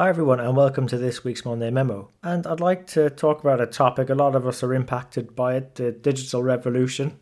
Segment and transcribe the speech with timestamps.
[0.00, 2.10] Hi, everyone, and welcome to this week's Monday Memo.
[2.22, 5.56] And I'd like to talk about a topic a lot of us are impacted by
[5.56, 7.18] it the digital revolution.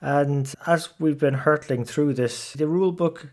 [0.00, 3.30] And as we've been hurtling through this, the rule book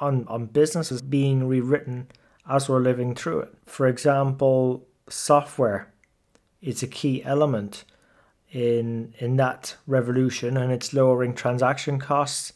[0.00, 2.06] on, on business is being rewritten
[2.48, 3.54] as we're living through it.
[3.66, 5.92] For example, software
[6.62, 7.82] is a key element
[8.52, 12.52] in, in that revolution, and it's lowering transaction costs,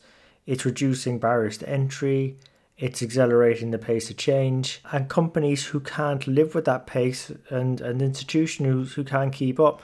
[0.47, 2.39] it's reducing barriers to entry
[2.77, 7.81] it's accelerating the pace of change, and companies who can't live with that pace and
[7.81, 9.83] an institution who, who can't keep up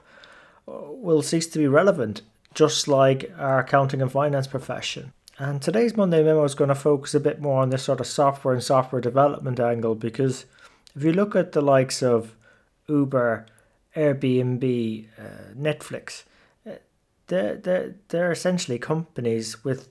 [0.66, 2.22] uh, will cease to be relevant,
[2.54, 5.12] just like our accounting and finance profession.
[5.38, 8.06] And today's Monday memo is going to focus a bit more on this sort of
[8.06, 10.44] software and software development angle because
[10.94, 12.36] if you look at the likes of
[12.88, 13.46] Uber,
[13.96, 16.24] Airbnb, uh, Netflix,
[16.68, 16.72] uh,
[17.28, 19.88] they're, they're, they're essentially companies with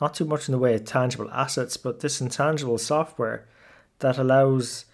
[0.00, 3.46] not too much in the way of tangible assets, but this intangible software
[4.00, 4.84] that allows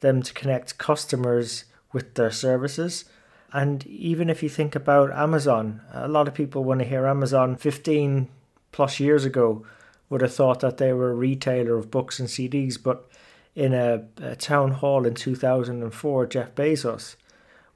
[0.00, 3.04] them to connect customers with their services.
[3.52, 7.56] And even if you think about Amazon, a lot of people, when they hear Amazon
[7.56, 8.28] 15
[8.72, 9.64] plus years ago,
[10.08, 12.80] would have thought that they were a retailer of books and CDs.
[12.82, 13.08] But
[13.54, 17.16] in a, a town hall in 2004, Jeff Bezos,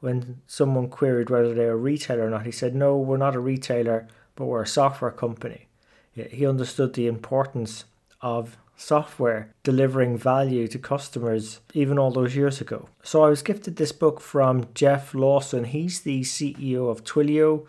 [0.00, 3.34] when someone queried whether they were a retailer or not, he said, No, we're not
[3.34, 5.68] a retailer, but we're a software company
[6.14, 7.84] he understood the importance
[8.20, 12.88] of software delivering value to customers even all those years ago.
[13.02, 15.64] So I was gifted this book from Jeff Lawson.
[15.64, 17.66] He's the CEO of Twilio.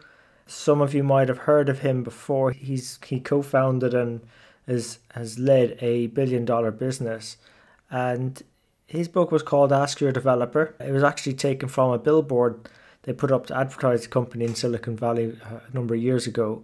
[0.47, 2.51] Some of you might have heard of him before.
[2.51, 4.21] He's he co-founded and
[4.67, 7.37] is, has led a billion dollar business.
[7.89, 8.41] And
[8.87, 10.75] his book was called Ask Your Developer.
[10.79, 12.67] It was actually taken from a billboard
[13.05, 16.25] they put up to advertise a company in Silicon Valley uh, a number of years
[16.25, 16.63] ago.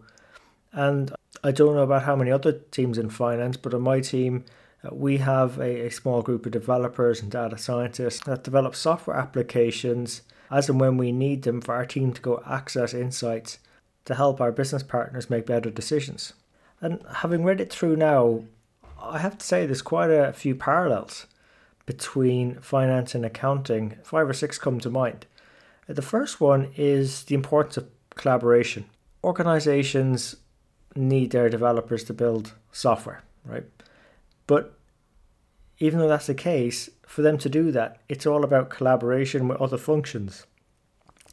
[0.73, 4.45] And I don't know about how many other teams in finance, but on my team,
[4.83, 9.17] uh, we have a, a small group of developers and data scientists that develop software
[9.17, 13.57] applications as and when we need them for our team to go access insights
[14.05, 16.33] to help our business partners make better decisions.
[16.79, 18.43] And having read it through now,
[18.99, 21.27] I have to say there's quite a few parallels
[21.85, 23.97] between finance and accounting.
[24.03, 25.25] Five or six come to mind.
[25.87, 28.85] The first one is the importance of collaboration.
[29.23, 30.35] Organizations
[30.95, 33.65] need their developers to build software, right?
[34.47, 34.77] But
[35.79, 39.61] even though that's the case, for them to do that, it's all about collaboration with
[39.61, 40.45] other functions.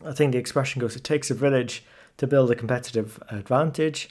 [0.04, 1.84] I think the expression goes it takes a village
[2.16, 4.10] to build a competitive advantage.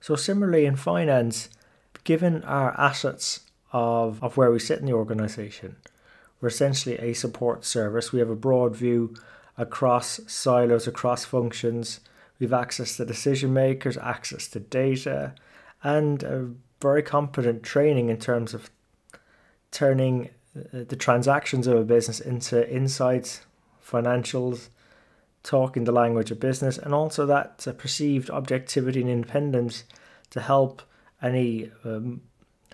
[0.00, 1.48] So, similarly in finance,
[2.04, 3.40] given our assets
[3.72, 5.76] of, of where we sit in the organization,
[6.40, 8.12] we're essentially a support service.
[8.12, 9.14] We have a broad view
[9.56, 12.00] across silos, across functions.
[12.38, 15.34] We've access to decision makers, access to data,
[15.82, 16.50] and a
[16.80, 18.70] very competent training in terms of
[19.70, 23.42] turning uh, the transactions of a business into insights,
[23.84, 24.68] financials,
[25.42, 29.84] talking the language of business, and also that uh, perceived objectivity and independence
[30.30, 30.82] to help
[31.22, 32.20] any um,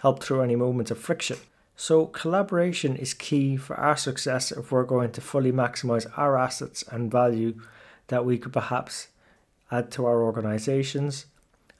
[0.00, 1.36] help through any moments of friction.
[1.76, 6.84] So collaboration is key for our success if we're going to fully maximize our assets
[6.90, 7.60] and value
[8.08, 9.08] that we could perhaps
[9.78, 11.26] add to our organizations.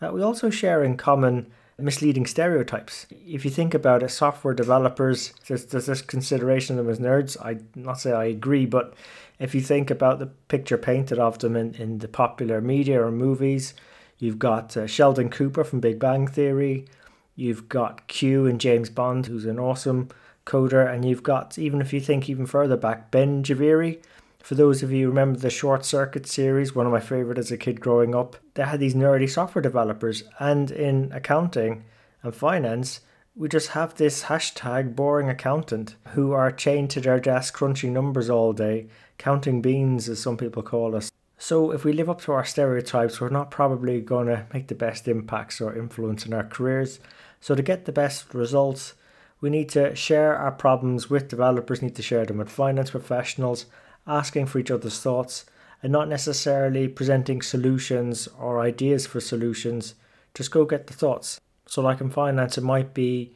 [0.00, 1.46] Uh, we also share in common
[1.78, 3.06] misleading stereotypes.
[3.10, 7.36] If you think about it, software developers, there's, this consideration of them as nerds.
[7.42, 8.94] I not say I agree, but
[9.38, 13.10] if you think about the picture painted of them in, in the popular media or
[13.10, 13.74] movies,
[14.18, 16.86] you've got uh, Sheldon Cooper from Big Bang Theory,
[17.34, 20.08] you've got Q and James Bond, who's an awesome
[20.46, 24.00] coder, and you've got, even if you think even further back, Ben Jahveri,
[24.44, 27.50] for those of you who remember the Short Circuit series, one of my favorite as
[27.50, 30.22] a kid growing up, they had these nerdy software developers.
[30.38, 31.84] And in accounting
[32.22, 33.00] and finance,
[33.34, 38.28] we just have this hashtag boring accountant who are chained to their desk crunching numbers
[38.28, 41.10] all day, counting beans, as some people call us.
[41.38, 44.74] So, if we live up to our stereotypes, we're not probably going to make the
[44.74, 47.00] best impacts or influence in our careers.
[47.40, 48.92] So, to get the best results,
[49.40, 53.64] we need to share our problems with developers, need to share them with finance professionals,
[54.06, 55.44] asking for each other's thoughts
[55.82, 59.94] and not necessarily presenting solutions or ideas for solutions.
[60.34, 61.40] Just go get the thoughts.
[61.66, 63.32] So, like in finance, it might be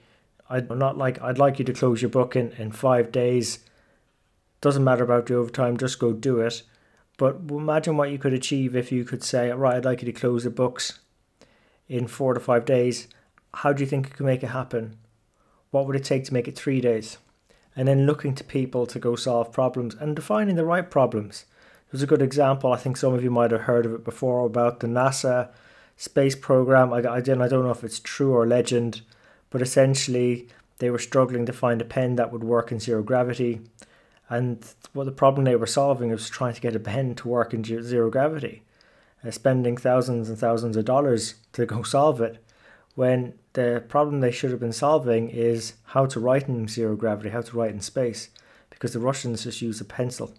[0.50, 3.61] I'm not like I'd like you to close your book in, in five days.
[4.61, 6.62] Doesn't matter about the overtime, just go do it.
[7.17, 10.19] But imagine what you could achieve if you could say, right, I'd like you to
[10.19, 11.00] close the books
[11.88, 13.09] in four to five days.
[13.55, 14.97] How do you think you could make it happen?
[15.71, 17.19] What would it take to make it three days?
[17.78, 21.44] And then looking to people to go solve problems and defining the right problems.
[21.90, 24.44] There's a good example, I think some of you might have heard of it before,
[24.44, 25.50] about the NASA
[25.96, 26.92] space program.
[26.92, 29.02] I, I, don't know if it's true or legend,
[29.48, 30.48] but essentially
[30.78, 33.60] they were struggling to find a pen that would work in zero gravity.
[34.28, 34.58] And
[34.92, 37.62] what the problem they were solving was trying to get a pen to work in
[37.62, 38.62] zero gravity,
[39.25, 42.42] uh, spending thousands and thousands of dollars to go solve it.
[42.99, 47.29] When the problem they should have been solving is how to write in zero gravity,
[47.29, 48.29] how to write in space,
[48.71, 50.35] because the Russians just use a pencil.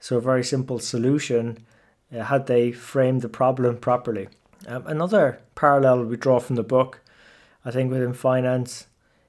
[0.00, 1.64] So, a very simple solution
[2.12, 4.26] uh, had they framed the problem properly.
[4.66, 7.02] Um, another parallel we draw from the book,
[7.64, 8.88] I think, within finance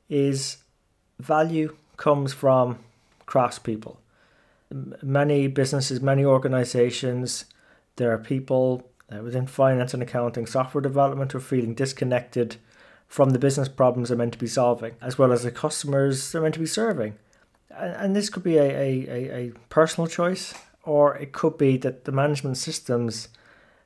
[0.09, 0.57] is
[1.19, 2.79] value comes from
[3.27, 3.97] craftspeople.
[5.03, 7.45] Many businesses, many organizations,
[7.97, 12.57] there are people uh, within finance and accounting, software development are feeling disconnected
[13.07, 16.41] from the business problems they're meant to be solving, as well as the customers they're
[16.41, 17.15] meant to be serving.
[17.69, 22.05] And, and this could be a, a, a personal choice, or it could be that
[22.05, 23.29] the management systems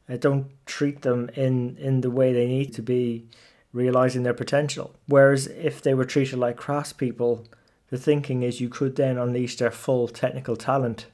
[0.10, 3.28] uh, don't treat them in, in the way they need to be
[3.74, 4.96] realizing their potential.
[5.06, 7.46] Whereas if they were treated like craftspeople,
[7.90, 11.06] the thinking is you could then unleash their full technical talent.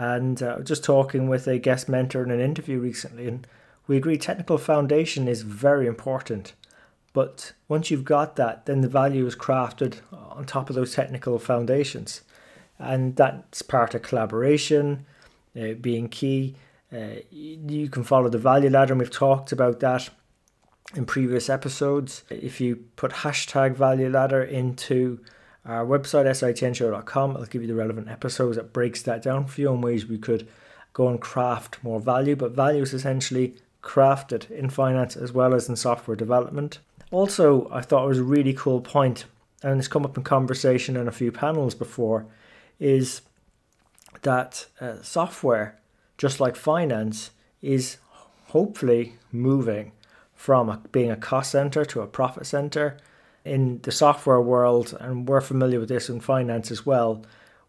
[0.00, 3.46] And uh, just talking with a guest mentor in an interview recently, and
[3.86, 6.54] we agree technical foundation is very important.
[7.12, 11.38] But once you've got that, then the value is crafted on top of those technical
[11.38, 12.22] foundations.
[12.78, 15.04] And that's part of collaboration,
[15.54, 16.54] uh, being key.
[16.90, 20.08] Uh, you can follow the value ladder, and we've talked about that
[20.94, 22.24] in previous episodes.
[22.30, 25.20] If you put hashtag value ladder into
[25.64, 29.72] our website, sitnshow.com, it'll give you the relevant episodes that breaks that down for you
[29.72, 30.48] in ways we could
[30.92, 32.34] go and craft more value.
[32.34, 36.78] But value is essentially crafted in finance as well as in software development.
[37.10, 39.24] Also, I thought it was a really cool point,
[39.62, 42.26] and it's come up in conversation in a few panels before,
[42.78, 43.22] is
[44.22, 45.78] that uh, software,
[46.16, 47.30] just like finance,
[47.60, 47.98] is
[48.48, 49.92] hopefully moving
[50.34, 52.96] from a, being a cost center to a profit center.
[53.44, 57.24] In the software world, and we're familiar with this in finance as well,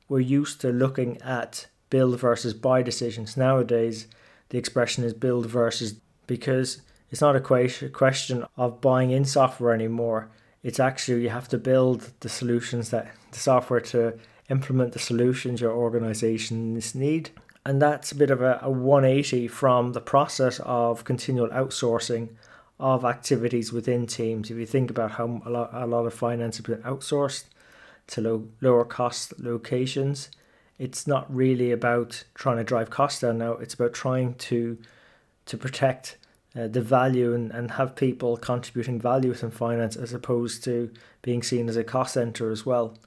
[0.09, 3.37] we're used to looking at build versus buy decisions.
[3.37, 4.07] Nowadays,
[4.49, 5.95] the expression is build versus
[6.27, 10.29] because it's not a question of buying in software anymore.
[10.63, 14.17] It's actually you have to build the solutions that the software to
[14.49, 17.29] implement the solutions your organizations need.
[17.65, 22.29] And that's a bit of a, a 180 from the process of continual outsourcing
[22.81, 24.51] of activities within teams.
[24.51, 27.45] If you think about how a lot, a lot of finance has been outsourced
[28.07, 30.29] to low, lower cost locations,
[30.79, 33.53] it's not really about trying to drive costs down now.
[33.53, 34.79] It's about trying to
[35.45, 36.17] to protect
[36.55, 40.91] uh, the value and, and have people contributing value within finance as opposed to
[41.21, 42.97] being seen as a cost center as well.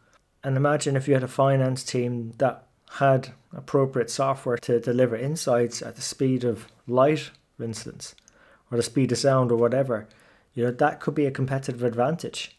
[0.44, 2.66] And imagine if you had a finance team that
[2.98, 8.14] had appropriate software to deliver insights at the speed of light, for instance,
[8.74, 10.08] or the speed of sound or whatever.
[10.54, 12.58] You know, that could be a competitive advantage.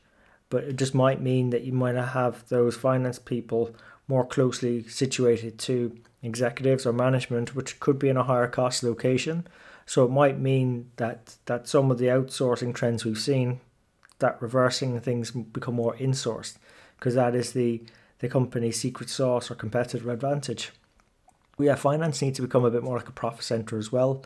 [0.49, 3.75] But it just might mean that you might not have those finance people
[4.07, 9.47] more closely situated to executives or management, which could be in a higher cost location
[9.85, 13.59] so it might mean that that some of the outsourcing trends we've seen,
[14.19, 16.57] that reversing things become more insourced,
[16.97, 17.83] because that is the
[18.19, 20.71] the company's secret sauce or competitive advantage.
[21.57, 24.23] We have finance needs to become a bit more like a profit center as well.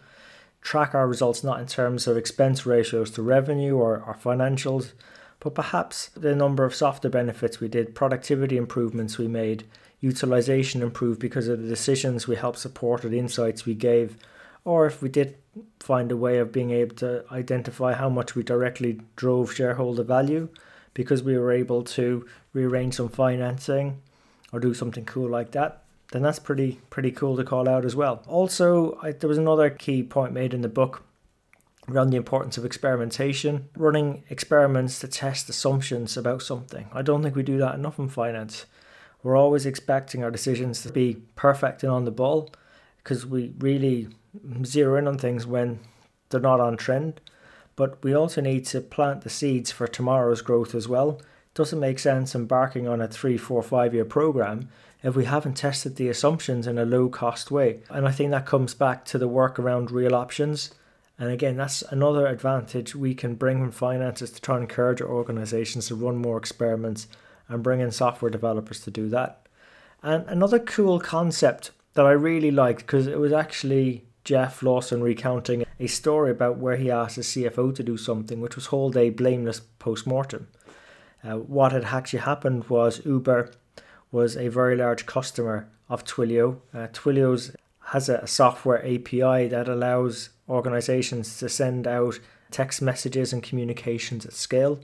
[0.61, 4.91] Track our results not in terms of expense ratios to revenue or our financials,
[5.39, 9.63] but perhaps the number of softer benefits we did, productivity improvements we made,
[10.01, 14.17] utilization improved because of the decisions we helped support or the insights we gave,
[14.65, 15.35] or if we did
[15.79, 20.49] find a way of being able to identify how much we directly drove shareholder value
[20.93, 24.01] because we were able to rearrange some financing
[24.51, 27.95] or do something cool like that then that's pretty pretty cool to call out as
[27.95, 31.03] well also I, there was another key point made in the book
[31.89, 37.35] around the importance of experimentation running experiments to test assumptions about something i don't think
[37.35, 38.65] we do that enough in finance
[39.23, 42.49] we're always expecting our decisions to be perfect and on the ball
[43.03, 44.07] because we really
[44.63, 45.79] zero in on things when
[46.29, 47.19] they're not on trend.
[47.75, 51.11] But we also need to plant the seeds for tomorrow's growth as well.
[51.19, 54.69] It doesn't make sense embarking on a three, four, five year program
[55.01, 57.79] if we haven't tested the assumptions in a low cost way.
[57.89, 60.73] And I think that comes back to the work around real options.
[61.17, 65.09] And again, that's another advantage we can bring from finances to try and encourage our
[65.09, 67.07] organizations to run more experiments
[67.47, 69.47] and bring in software developers to do that.
[70.03, 75.65] And another cool concept that I really liked because it was actually Jeff Lawson recounting
[75.79, 79.09] a story about where he asked his CFO to do something, which was hold a
[79.09, 80.47] blameless post mortem.
[81.23, 83.51] Uh, what had actually happened was Uber
[84.11, 86.59] was a very large customer of Twilio.
[86.73, 87.55] Uh, Twilio's
[87.87, 92.19] has a software API that allows organizations to send out
[92.51, 94.79] text messages and communications at scale.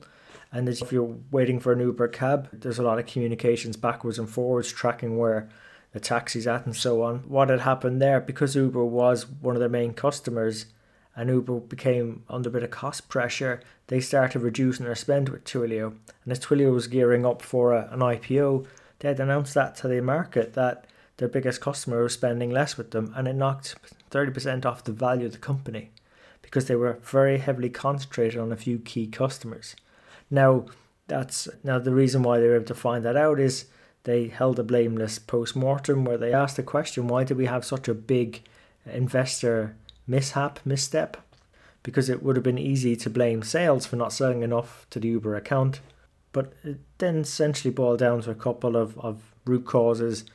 [0.52, 4.30] And if you're waiting for an Uber cab, there's a lot of communications backwards and
[4.30, 5.50] forwards, tracking where
[5.92, 7.20] the taxi's at and so on.
[7.20, 10.68] What had happened there, because Uber was one of their main customers
[11.16, 15.46] and Uber became under a bit of cost pressure, they started reducing their spend with
[15.46, 15.96] Twilio.
[16.24, 18.68] And as Twilio was gearing up for a, an IPO,
[19.00, 20.86] they had announced that to the market that
[21.18, 23.76] their biggest customer was spending less with them and it knocked
[24.12, 25.92] 30% off the value of the company
[26.42, 29.76] because they were very heavily concentrated on a few key customers.
[30.30, 30.66] Now,
[31.08, 33.66] that's now the reason why they were able to find that out is
[34.04, 37.88] they held a blameless post-mortem where they asked the question why did we have such
[37.88, 38.42] a big
[38.86, 39.76] investor
[40.08, 41.18] mishap misstep
[41.84, 45.08] because it would have been easy to blame sales for not selling enough to the
[45.08, 45.80] uber account
[46.36, 50.26] but it then essentially boiled down to a couple of, of root causes.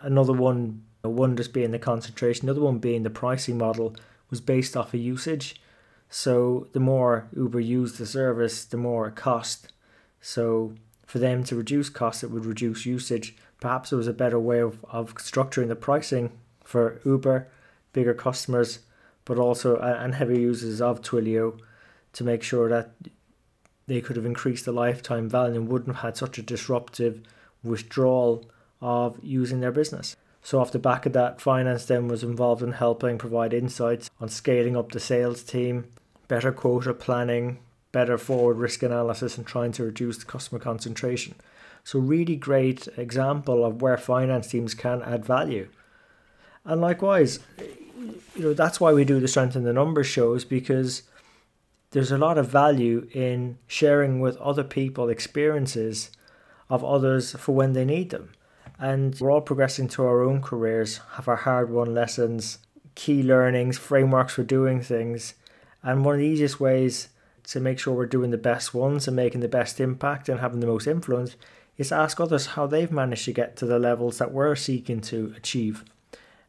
[0.00, 3.96] Another one one just being the concentration another one being the pricing model
[4.30, 5.60] was based off of usage.
[6.08, 9.72] So the more uber used the service the more it cost.
[10.20, 13.34] So for them to reduce costs, it would reduce usage.
[13.58, 16.30] Perhaps it was a better way of, of structuring the pricing
[16.62, 17.48] for Uber,
[17.92, 18.78] bigger customers,
[19.24, 21.58] but also and heavy users of Twilio
[22.12, 22.92] to make sure that
[23.86, 27.20] they could have increased the lifetime value and wouldn't have had such a disruptive
[27.62, 28.44] withdrawal
[28.80, 30.16] of using their business.
[30.42, 34.28] So off the back of that, finance then was involved in helping provide insights on
[34.28, 35.86] scaling up the sales team,
[36.26, 37.58] better quota planning,
[37.92, 41.34] better forward risk analysis and trying to reduce customer concentration.
[41.84, 45.68] So, really great example of where finance teams can add value.
[46.64, 47.40] And likewise,
[48.36, 51.02] you know, that's why we do the strength in the numbers shows because
[51.92, 56.10] there's a lot of value in sharing with other people experiences
[56.68, 58.32] of others for when they need them.
[58.78, 62.58] And we're all progressing to our own careers, have our hard won lessons,
[62.94, 65.34] key learnings, frameworks for doing things.
[65.82, 67.08] And one of the easiest ways
[67.44, 70.60] to make sure we're doing the best ones and making the best impact and having
[70.60, 71.36] the most influence
[71.76, 75.00] is to ask others how they've managed to get to the levels that we're seeking
[75.02, 75.84] to achieve.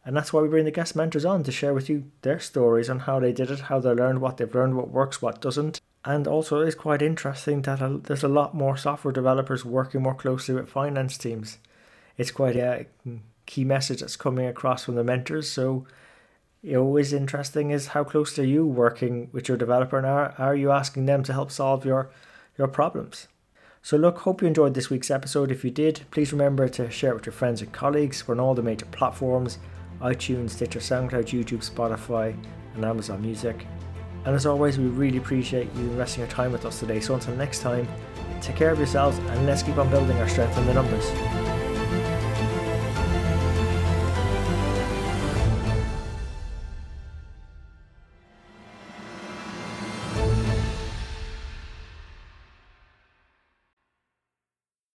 [0.05, 2.89] And that's why we bring the guest mentors on to share with you their stories
[2.89, 5.79] on how they did it, how they learned, what they've learned, what works, what doesn't.
[6.03, 10.55] And also, it's quite interesting that there's a lot more software developers working more closely
[10.55, 11.59] with finance teams.
[12.17, 12.87] It's quite a
[13.45, 15.49] key message that's coming across from the mentors.
[15.49, 15.85] So
[16.61, 20.71] is interesting is how close are you working with your developer and are, are you
[20.71, 22.09] asking them to help solve your,
[22.57, 23.27] your problems?
[23.81, 25.51] So look, hope you enjoyed this week's episode.
[25.51, 28.27] If you did, please remember to share it with your friends and colleagues.
[28.27, 29.57] We're on all the major platforms,
[30.03, 32.35] iTunes, Stitcher, SoundCloud, YouTube, Spotify,
[32.75, 33.65] and Amazon Music.
[34.25, 36.99] And as always, we really appreciate you investing your time with us today.
[36.99, 37.87] So until next time,
[38.41, 41.09] take care of yourselves and let's keep on building our strength in the numbers.